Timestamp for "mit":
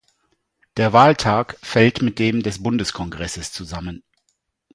2.01-2.17